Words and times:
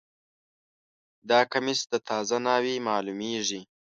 دا 1.29 1.39
کمیس 1.51 1.79
د 1.91 1.93
تازه 2.09 2.37
ناوې 2.45 2.75
معلومیږي 2.87 3.61